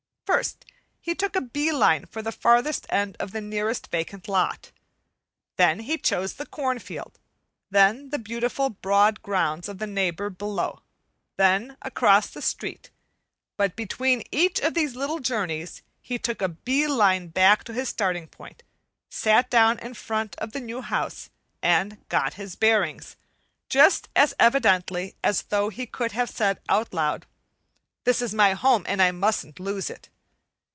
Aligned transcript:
First, 0.25 0.63
he 1.01 1.13
took 1.13 1.35
a 1.35 1.41
bee 1.41 1.73
line 1.73 2.05
for 2.05 2.21
the 2.21 2.31
farthest 2.31 2.85
end 2.87 3.17
of 3.19 3.33
the 3.33 3.41
nearest 3.41 3.87
vacant 3.91 4.29
lot; 4.29 4.71
then 5.57 5.81
he 5.81 5.97
chose 5.97 6.35
the 6.35 6.45
corn 6.45 6.79
field; 6.79 7.19
then 7.69 8.11
the 8.11 8.17
beautiful 8.17 8.69
broad 8.69 9.21
grounds 9.21 9.67
of 9.67 9.77
the 9.77 9.87
neighbor 9.87 10.29
below; 10.29 10.83
then 11.35 11.75
across 11.81 12.29
the 12.29 12.41
street; 12.41 12.91
but 13.57 13.75
between 13.75 14.23
each 14.31 14.61
of 14.61 14.73
these 14.73 14.95
little 14.95 15.19
journeys 15.19 15.81
he 15.99 16.17
took 16.17 16.41
a 16.41 16.47
bee 16.47 16.87
line 16.87 17.27
back 17.27 17.65
to 17.65 17.73
his 17.73 17.89
starting 17.89 18.29
point, 18.29 18.63
sat 19.09 19.49
down 19.49 19.77
in 19.79 19.93
front 19.93 20.37
of 20.37 20.53
the 20.53 20.61
new 20.61 20.79
house, 20.81 21.29
and 21.61 22.07
"got 22.07 22.35
his 22.35 22.55
bearings," 22.55 23.17
just 23.67 24.07
as 24.15 24.33
evidently 24.39 25.13
as 25.25 25.41
though 25.41 25.67
he 25.67 25.85
could 25.85 26.13
have 26.13 26.29
said 26.29 26.61
out 26.69 26.93
loud, 26.93 27.25
"This 28.05 28.21
is 28.21 28.33
my 28.33 28.53
home 28.53 28.85
and 28.87 29.01
I 29.01 29.11
mustn't 29.11 29.59
lose 29.59 29.89
it." 29.89 30.07